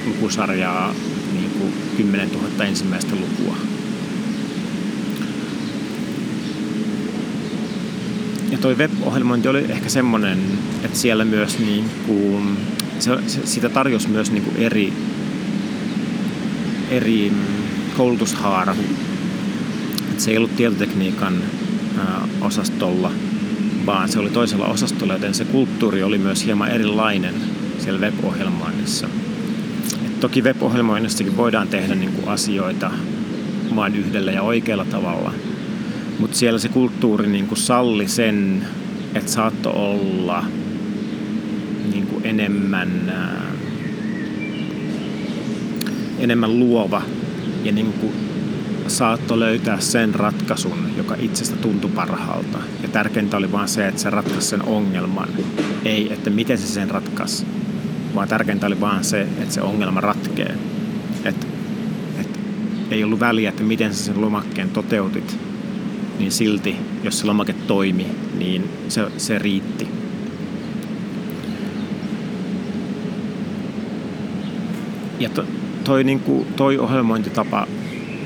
[0.06, 0.96] lukusarjaa
[1.34, 3.73] niin kuin 10 000 ensimmäistä lukua
[8.54, 10.40] ja toi web-ohjelmointi oli ehkä semmoinen,
[10.84, 12.58] että siellä myös niin kuin,
[13.00, 14.94] se, se, sitä tarjosi myös niin kuin eri,
[16.90, 17.32] eri
[17.98, 18.76] koulutushaara.
[20.12, 21.34] Et se ei ollut tietotekniikan
[21.98, 23.12] ää, osastolla,
[23.86, 27.36] vaan se oli toisella osastolla, joten se kulttuuri oli myös hieman erilainen
[27.80, 29.08] siellä web-ohjelmoinnissa.
[30.06, 32.92] Et toki web-ohjelmoinnissakin voidaan tehdä niin kuin asioita
[33.76, 35.34] vain yhdellä ja oikealla tavalla–
[36.24, 38.68] mutta siellä se kulttuuri niin kuin salli sen,
[39.16, 40.46] että saattoi olla
[41.92, 43.52] niin kuin enemmän, ää,
[46.20, 47.02] enemmän luova
[47.64, 48.14] ja niin kuin
[48.88, 52.58] saattoi löytää sen ratkaisun, joka itsestä tuntui parhaalta.
[52.84, 55.30] Ja tärkeintä oli vain se, että se ratkaisi sen ongelman.
[55.86, 57.46] Ei, että miten se sen ratkaisi,
[58.16, 60.56] vaan tärkeintä oli vain se, että se ongelma ratkee.
[61.26, 61.48] Että
[62.22, 62.40] et
[62.92, 65.53] ei ollut väliä, että miten sä sen lomakkeen toteutit,
[66.24, 68.06] niin silti, jos se lomake toimi,
[68.38, 69.88] niin se, se riitti.
[75.20, 75.46] Ja to,
[75.84, 77.68] toi, niin kuin, toi ohjelmointitapa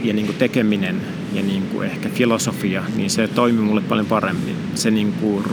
[0.04, 1.02] ja niin kuin tekeminen
[1.34, 4.56] ja niin kuin ehkä filosofia, niin se toimi mulle paljon paremmin.
[4.76, 5.44] Se, niin kuin,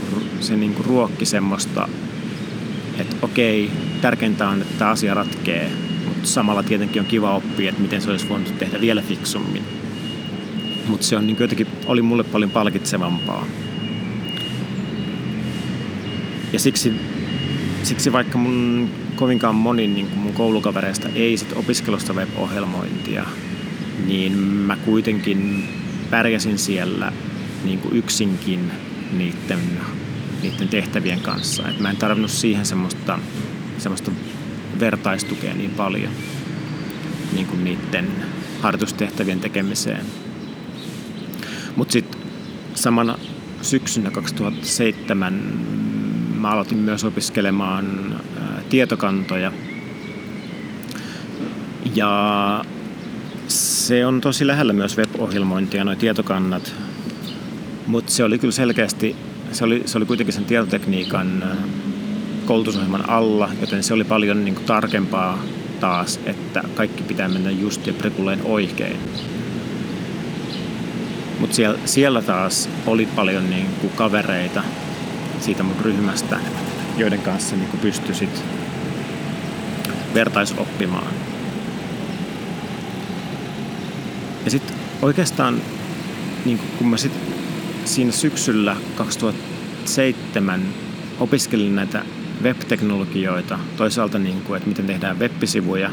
[0.40, 1.88] se niin kuin ruokki semmoista,
[2.98, 5.70] että okei, tärkeintä on, että tämä asia ratkee,
[6.08, 9.83] mutta samalla tietenkin on kiva oppia, että miten se olisi voinut tehdä vielä fiksummin.
[10.88, 13.46] Mutta se on niin jotenkin, oli mulle paljon palkitsevampaa.
[16.52, 16.92] Ja siksi,
[17.82, 23.26] siksi vaikka mun kovinkaan moni niin mun koulukavereista ei sit opiskelusta web-ohjelmointia,
[24.06, 25.68] niin mä kuitenkin
[26.10, 27.12] pärjäsin siellä
[27.64, 28.70] niin kuin yksinkin
[29.12, 29.60] niiden,
[30.42, 31.68] niiden tehtävien kanssa.
[31.68, 33.18] Et mä en tarvinnut siihen semmoista,
[33.78, 34.10] semmoista
[34.80, 36.12] vertaistukea niin paljon
[37.32, 38.08] niin kuin niiden
[38.60, 40.06] harjoitustehtävien tekemiseen.
[41.76, 42.20] Mutta sitten
[42.74, 43.18] samana
[43.62, 45.34] syksynä 2007
[46.40, 48.16] mä aloitin myös opiskelemaan
[48.68, 49.52] tietokantoja.
[51.94, 52.64] Ja
[53.48, 56.74] se on tosi lähellä myös web-ohjelmointia, nuo tietokannat.
[57.86, 59.16] Mutta se oli kyllä selkeästi,
[59.52, 61.44] se oli, se oli kuitenkin sen tietotekniikan
[62.46, 65.38] koulutusohjelman alla, joten se oli paljon niin kuin, tarkempaa
[65.80, 68.96] taas, että kaikki pitää mennä just ja prekulleen oikein.
[71.38, 74.64] Mutta siellä, siellä taas oli paljon niin kuin, kavereita
[75.40, 76.38] siitä mun ryhmästä,
[76.96, 78.44] joiden kanssa niin pystyisit
[80.14, 81.12] vertaisoppimaan.
[84.44, 85.60] Ja sitten oikeastaan,
[86.44, 87.12] niin kun mä sit
[87.84, 90.62] siinä syksyllä 2007
[91.20, 92.02] opiskelin näitä
[92.42, 95.90] web-teknologioita, toisaalta niin kuin, että miten tehdään web-sivuja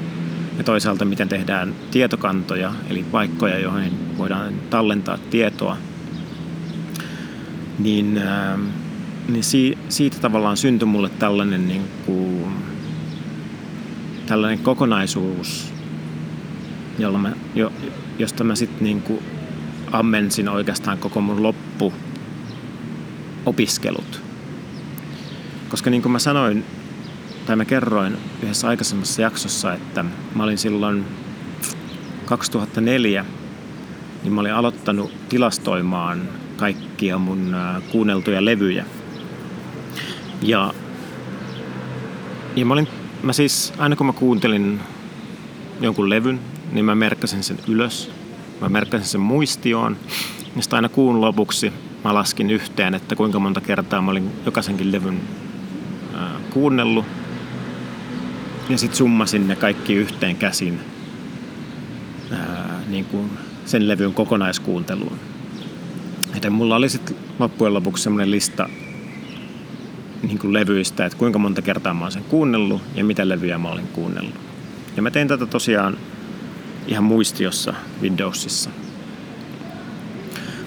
[0.62, 5.78] ja toisaalta miten tehdään tietokantoja, eli paikkoja, joihin voidaan tallentaa tietoa,
[7.80, 8.60] niin, ää,
[9.28, 12.46] niin si, siitä tavallaan syntyi mulle tällainen, niin kuin,
[14.26, 15.74] tällainen kokonaisuus,
[17.00, 17.74] jolla mä, jo,
[18.20, 19.04] josta mä sitten niin
[19.92, 21.94] ammensin oikeastaan koko mun loppu
[23.46, 24.22] opiskelut.
[25.70, 26.66] Koska niin kuin mä sanoin,
[27.46, 31.06] tai mä kerroin yhdessä aikaisemmassa jaksossa, että mä olin silloin
[32.26, 33.26] 2004,
[34.24, 37.56] niin mä olin aloittanut tilastoimaan kaikkia mun
[37.92, 38.86] kuunneltuja levyjä.
[40.42, 40.74] Ja,
[42.56, 42.88] ja mä, olin,
[43.24, 44.80] mä siis, aina kun mä kuuntelin
[45.82, 46.40] jonkun levyn,
[46.72, 48.12] niin mä merkkasin sen ylös.
[48.62, 49.98] Mä merkkasin sen muistioon.
[50.56, 51.74] Ja sitten aina kuun lopuksi
[52.04, 55.22] mä laskin yhteen, että kuinka monta kertaa mä olin jokaisenkin levyn
[56.16, 57.06] ää, kuunnellut.
[58.70, 60.80] Ja sitten summasin ne kaikki yhteen käsin
[62.32, 63.30] ää, niin kuin
[63.66, 65.20] sen levyn kokonaiskuunteluun.
[66.34, 68.70] Joten mulla oli sitten loppujen lopuksi semmoinen lista
[70.22, 73.70] niin kuin levyistä, että kuinka monta kertaa mä oon sen kuunnellut ja mitä levyjä mä
[73.70, 74.36] olin kuunnellut.
[74.96, 75.98] Ja mä tein tätä tosiaan
[76.88, 78.70] ihan muistiossa Windowsissa.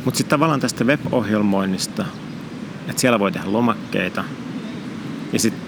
[0.05, 2.05] Mutta sitten tavallaan tästä web-ohjelmoinnista,
[2.89, 4.25] että siellä voi tehdä lomakkeita
[5.33, 5.64] ja sitten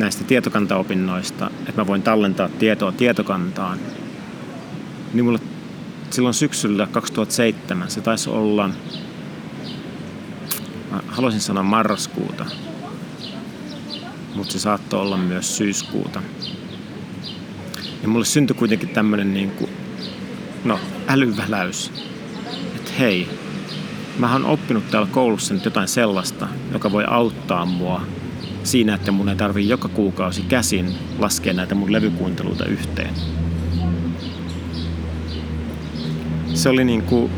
[0.00, 3.78] näistä tietokantaopinnoista, että mä voin tallentaa tietoa tietokantaan,
[5.12, 5.38] niin mulle
[6.10, 8.70] silloin syksyllä 2007, se taisi olla,
[10.90, 12.46] mä haluaisin sanoa marraskuuta,
[14.34, 16.22] mutta se saattoi olla myös syyskuuta.
[18.02, 19.70] Ja mulle syntyi kuitenkin tämmönen niin kuin,
[20.64, 21.92] no, älyväläys.
[22.76, 23.28] Että hei,
[24.18, 28.02] mä oon oppinut täällä koulussa nyt jotain sellaista, joka voi auttaa mua
[28.64, 33.14] siinä, että mun ei tarvii joka kuukausi käsin laskea näitä mun levykuunteluita yhteen.
[36.54, 37.30] Se oli niin kuin,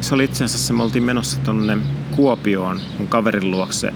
[0.00, 1.78] se oli itse asiassa, me oltiin menossa tonne
[2.10, 3.92] Kuopioon mun kaverin luokse,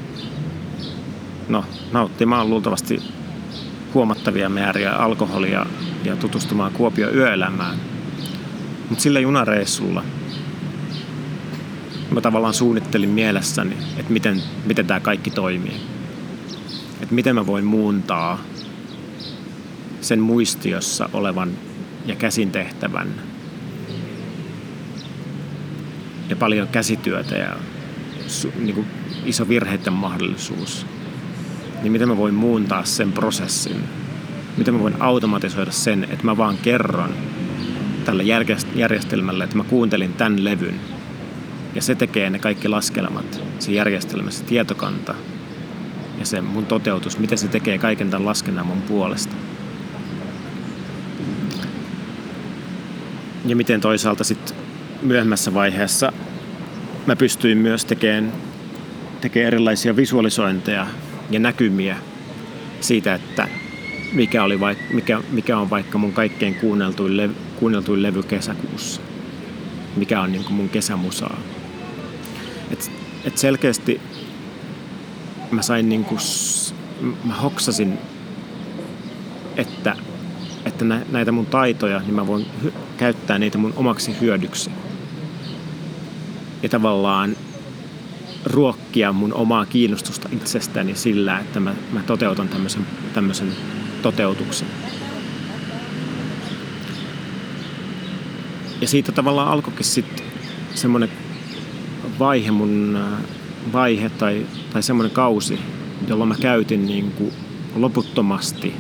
[1.49, 3.03] no nauttimaan luultavasti
[3.95, 5.67] huomattavia määriä alkoholia
[6.05, 7.77] ja tutustumaan Kuopio yöelämään.
[8.89, 10.05] Mutta sillä junareissulla
[12.11, 15.77] mä tavallaan suunnittelin mielessäni, että miten, miten tämä kaikki toimii.
[17.03, 18.39] Että miten mä voin muuntaa
[20.01, 21.51] sen muistiossa olevan
[22.07, 23.09] ja käsin tehtävän
[26.29, 27.57] ja paljon käsityötä ja
[28.59, 28.87] niin kuin
[29.25, 30.87] iso virheiden mahdollisuus
[31.85, 33.77] niin miten mä voin muuntaa sen prosessin?
[34.57, 37.11] Miten mä voin automatisoida sen, että mä vaan kerron
[38.05, 38.23] tällä
[38.75, 40.81] järjestelmällä, että mä kuuntelin tämän levyn.
[41.75, 45.15] Ja se tekee ne kaikki laskelmat, se järjestelmä, se tietokanta
[46.19, 49.35] ja se mun toteutus, miten se tekee kaiken tämän laskennan mun puolesta.
[53.47, 54.57] Ja miten toisaalta sitten
[55.03, 56.13] myöhemmässä vaiheessa
[57.07, 58.33] mä pystyin myös tekemään,
[59.21, 60.87] tekemään erilaisia visualisointeja
[61.31, 61.97] ja näkymiä
[62.81, 63.49] siitä, että
[64.13, 69.01] mikä, oli vaik, mikä, mikä on vaikka mun kaikkein kuunneltuin, levy, kuunneltuin levy kesäkuussa.
[69.97, 71.37] Mikä on niin mun kesämusaa.
[72.75, 72.93] Et,
[73.25, 74.01] et selkeästi
[75.51, 76.21] mä sain niin kuin,
[77.25, 77.99] mä hoksasin,
[79.57, 79.97] että,
[80.65, 84.71] että näitä mun taitoja, niin mä voin hy- käyttää niitä mun omaksi hyödyksi.
[86.63, 87.37] Ja tavallaan
[88.45, 93.53] ruokkia mun omaa kiinnostusta itsestäni sillä, että mä, mä toteutan tämmöisen, tämmöisen
[94.03, 94.69] toteutuksen.
[98.81, 100.27] Ja siitä tavallaan alkoikin sitten
[100.75, 101.11] semmoinen
[102.19, 102.99] vaihe mun
[103.73, 105.59] vaihe tai, tai semmoinen kausi,
[106.09, 107.33] jolloin mä käytin niin kuin
[107.77, 108.75] loputtomasti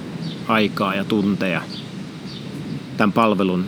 [0.49, 1.62] aikaa ja tunteja
[2.97, 3.66] tämän palvelun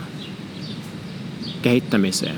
[1.62, 2.36] kehittämiseen.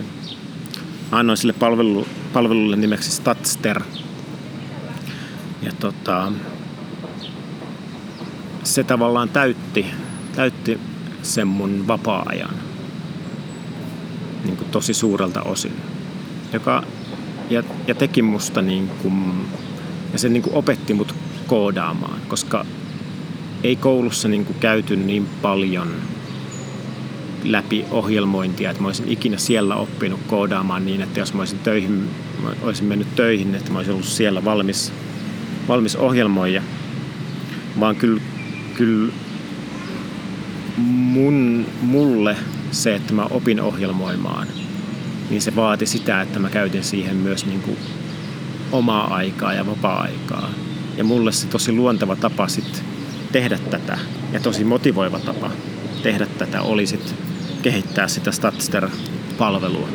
[1.13, 3.83] Mä annoin sille palvelu, palvelulle nimeksi Statster.
[5.63, 6.33] Ja tota,
[8.65, 9.87] se tavallaan täytti,
[10.37, 10.81] täytti
[11.23, 12.55] sen mun vapaa-ajan
[14.45, 15.73] niin kuin tosi suurelta osin.
[16.53, 16.83] Joka,
[17.51, 19.33] ja, ja teki musta niin kuin,
[20.13, 21.15] ja se niin kuin opetti mut
[21.47, 22.67] koodaamaan, koska
[23.65, 25.89] ei koulussa niin kuin käyty niin paljon
[27.45, 32.11] läpi ohjelmointia, että mä olisin ikinä siellä oppinut koodaamaan niin, että jos mä olisin, töihin,
[32.43, 34.93] mä olisin mennyt töihin, että mä olisin ollut siellä valmis,
[35.69, 36.63] valmis ohjelmoija,
[37.81, 38.21] vaan kyllä
[38.79, 39.13] kyllä
[40.87, 42.37] mun, mulle
[42.71, 44.47] se, että mä opin ohjelmoimaan,
[45.31, 47.79] niin se vaati sitä, että mä käytin siihen myös niin kuin
[48.73, 50.51] omaa aikaa ja vapaa-aikaa.
[50.97, 52.83] Ja mulle se tosi luonteva tapa sit
[53.33, 53.99] tehdä tätä
[54.33, 55.51] ja tosi motivoiva tapa
[56.03, 57.15] tehdä tätä oli sit
[57.63, 59.89] kehittää sitä Statster-palvelua.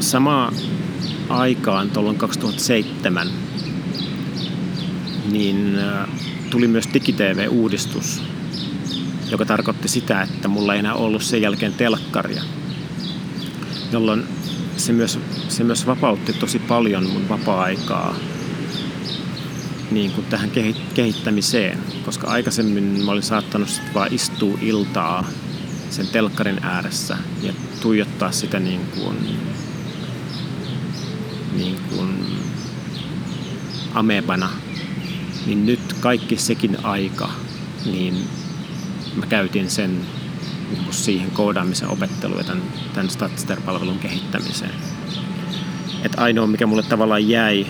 [0.00, 0.54] Samaan
[1.28, 3.28] aikaan tuolloin 2007
[5.30, 6.08] niin äh,
[6.50, 8.22] tuli myös DigiTV-uudistus,
[9.32, 12.42] joka tarkoitti sitä, että mulla ei enää ollut sen jälkeen telkkaria,
[13.92, 14.24] jolloin
[14.76, 15.18] se myös,
[15.48, 18.16] se myös vapautti tosi paljon mun vapaa-aikaa
[19.90, 20.50] niin kuin tähän
[20.94, 25.28] kehittämiseen, koska aikaisemmin mä olin saattanut sit vaan istua iltaa
[25.90, 29.16] sen telkkarin ääressä ja tuijottaa sitä niin kuin,
[31.56, 32.26] niin kuin
[33.94, 34.48] amebana.
[35.46, 37.30] Niin nyt kaikki sekin aika,
[37.84, 38.28] niin
[39.16, 40.00] mä käytin sen
[40.70, 42.62] niin kuin siihen koodaamisen opetteluun ja tämän,
[42.94, 44.74] tämän Statster-palvelun kehittämiseen.
[46.02, 47.66] Et ainoa, mikä mulle tavallaan jäi,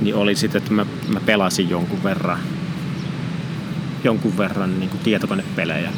[0.00, 2.38] niin oli sitten, että mä, mä pelasin jonkun verran,
[4.04, 5.90] jonkun verran niin kuin tietokonepelejä.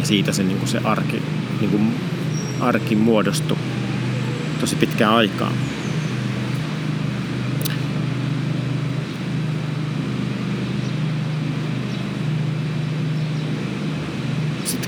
[0.00, 1.22] Ja siitä se, niin kuin se arki,
[1.60, 1.94] niin kuin
[2.60, 3.58] arki muodostui
[4.60, 5.52] tosi pitkään aikaa.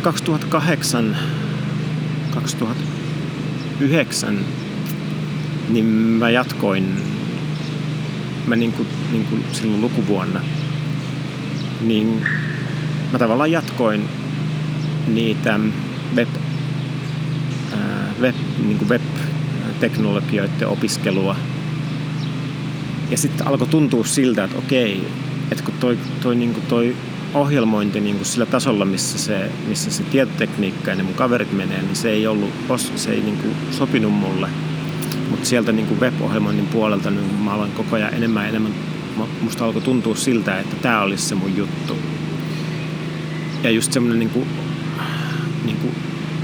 [0.01, 1.17] Sitten 2008,
[2.35, 4.39] 2009,
[5.69, 7.03] niin mä jatkoin,
[8.47, 10.41] mä niin kuin, niin kuin silloin lukuvuonna,
[11.81, 12.27] niin
[13.13, 14.09] mä tavallaan jatkoin
[15.09, 15.61] niitä
[16.17, 16.29] web,
[18.21, 18.35] web,
[18.67, 21.37] niin kuin web-teknologioiden opiskelua.
[23.11, 25.09] Ja sitten alkoi tuntua siltä, että okei,
[25.51, 26.97] että kun toi, toi, niin kuin toi
[27.35, 31.83] ohjelmointi niin kuin sillä tasolla, missä se, missä se tietotekniikka ja ne mun kaverit menee,
[31.83, 32.51] niin se ei ollut,
[32.97, 34.49] se ei niin kuin sopinut mulle.
[35.31, 38.73] Mutta sieltä niin kuin web-ohjelmoinnin puolelta niin mä aloin koko ajan enemmän ja enemmän,
[39.41, 41.97] musta alkoi tuntua siltä, että tämä olisi se mun juttu.
[43.63, 44.47] Ja just semmoinen niin kuin,
[45.65, 45.95] niin kuin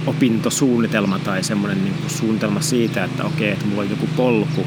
[0.07, 4.67] opintosuunnitelma tai semmoinen niin suunnitelma siitä, että okei, että mulla on joku polku,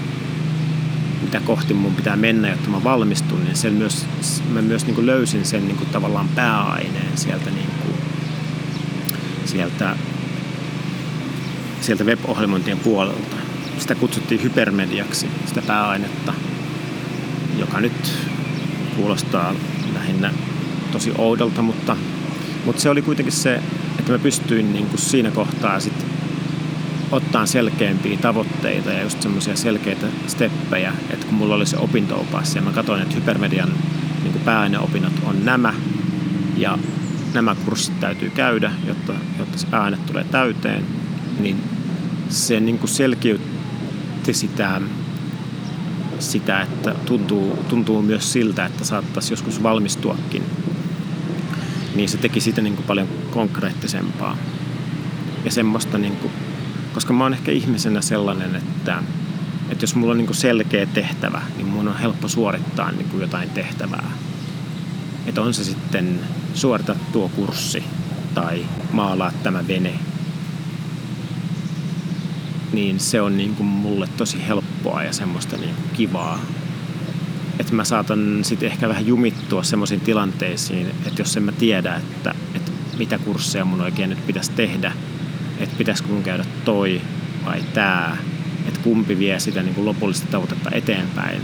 [1.30, 4.06] mitä kohti mun pitää mennä, jotta mä valmistun, niin sen myös,
[4.50, 7.96] mä myös niin kuin löysin sen niin kuin tavallaan pääaineen sieltä, niin kuin,
[9.46, 9.96] sieltä,
[11.82, 13.36] sieltä web-ohjelmointien puolelta.
[13.80, 16.34] Sitä kutsuttiin hypermediaksi, sitä pääainetta,
[17.58, 18.14] joka nyt
[18.96, 19.56] kuulostaa
[19.94, 20.34] lähinnä
[20.92, 21.96] tosi oudolta, mutta,
[22.66, 23.62] mutta se oli kuitenkin se,
[24.00, 26.06] että mä pystyin niin kuin siinä kohtaa sit
[27.12, 32.62] ottaa selkeämpiä tavoitteita ja just semmoisia selkeitä steppejä, että kun mulla oli se opintoopas ja
[32.62, 33.74] mä katsoin, että hypermedian
[34.24, 35.74] niin pääaineopinnot on nämä
[36.58, 36.78] ja
[37.34, 40.86] nämä kurssit täytyy käydä, jotta, jotta se pääaine tulee täyteen,
[41.40, 41.64] niin
[42.30, 44.82] se niin kuin selkiytti sitä,
[46.20, 50.44] sitä, että tuntuu, tuntuu myös siltä, että saattaisi joskus valmistuakin.
[51.96, 54.38] Niin se teki siitä niin kuin paljon konkreettisempaa.
[55.46, 56.32] Ja semmoista, niin kuin,
[56.94, 59.04] koska mä oon ehkä ihmisenä sellainen, että,
[59.70, 64.12] että jos mulla on niin selkeä tehtävä, niin mun on helppo suorittaa niin jotain tehtävää.
[65.26, 66.20] Että on se sitten
[66.54, 67.84] suorita tuo kurssi
[68.34, 70.00] tai maalaa tämä vene
[72.72, 76.40] niin se on niin kuin mulle tosi helppoa ja semmoista niin kuin kivaa.
[77.60, 82.36] Että mä saatan sitten ehkä vähän jumittua semmoisiin tilanteisiin, että jos en mä tiedä, että,
[82.54, 84.92] että mitä kursseja mun oikein nyt pitäisi tehdä,
[85.60, 87.02] että pitäisikö mun käydä toi
[87.46, 88.18] vai tää,
[88.68, 91.42] että kumpi vie sitä niin kuin lopullista tavoitetta eteenpäin.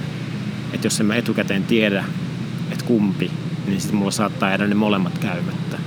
[0.74, 2.05] Että jos en mä etukäteen tiedä,
[2.72, 3.32] että kumpi,
[3.68, 5.78] niin sitten mulla saattaa jäädä ne molemmat käymättä.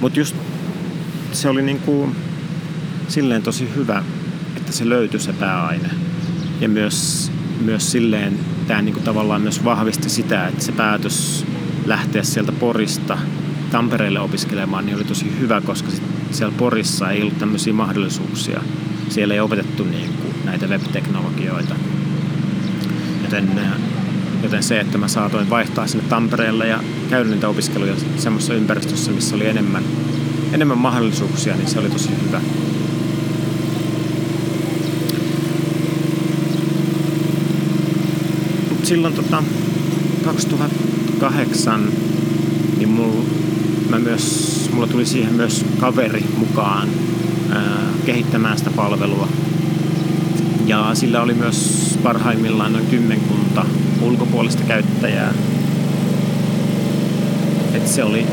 [0.00, 0.36] Mutta just
[1.32, 2.16] se oli niin kuin
[3.08, 4.04] silleen tosi hyvä,
[4.56, 5.90] että se löytyi se pääaine.
[6.60, 8.38] Ja myös, myös silleen
[8.68, 11.46] tämä niin kuin tavallaan myös vahvisti sitä, että se päätös
[11.86, 13.18] lähteä sieltä Porista
[13.70, 16.02] Tampereelle opiskelemaan niin oli tosi hyvä, koska sit
[16.34, 18.60] siellä Porissa ei ollut tämmöisiä mahdollisuuksia.
[19.08, 21.74] Siellä ei opetettu niin kuin näitä web-teknologioita.
[23.22, 23.50] Joten,
[24.42, 26.80] joten se, että mä saatoin vaihtaa sinne Tampereelle ja
[27.10, 29.84] käydä niitä opiskeluja semmoisessa ympäristössä, missä oli enemmän,
[30.52, 32.40] enemmän mahdollisuuksia, niin se oli tosi hyvä.
[38.84, 39.42] silloin tota,
[40.24, 41.92] 2008
[42.78, 43.24] niin mulla,
[43.90, 46.88] mä myös, mulla tuli siihen myös kaveri mukaan
[47.52, 47.62] ää,
[48.06, 49.28] kehittämään sitä palvelua.
[50.66, 53.66] Ja sillä oli myös parhaimmillaan noin kymmenkunta
[54.02, 55.34] ulkopuolista käyttäjää.
[57.74, 58.26] Et se oli,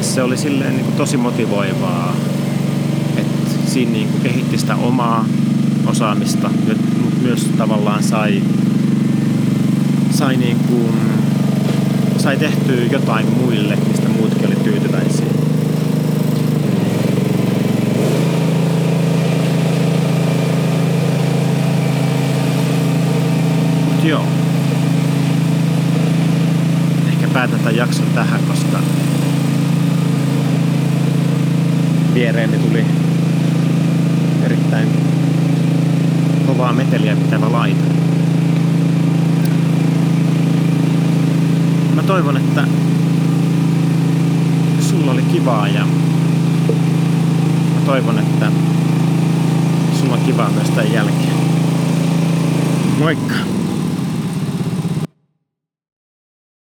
[0.00, 2.16] se oli silleen niin kuin tosi motivoivaa,
[3.16, 5.24] että siinä niin kuin kehitti sitä omaa
[5.86, 6.50] osaamista,
[7.04, 8.42] mutta myös tavallaan sai
[10.16, 10.94] sai, niin kuin,
[12.18, 15.26] sai tehtyä jotain muille, mistä muutkin oli tyytyväisiä.
[23.84, 24.24] Mut joo.
[27.08, 28.78] Ehkä päätän tämän jakson tähän, koska
[32.14, 32.84] viereeni tuli
[34.44, 34.88] erittäin
[36.46, 37.96] kovaa meteliä pitävä laita.
[41.94, 42.64] mä toivon, että
[44.80, 45.84] sulla oli kivaa ja
[47.74, 48.52] mä toivon, että
[50.00, 51.36] sulla on kivaa myös tämän jälkeen.
[52.98, 53.65] Moikka!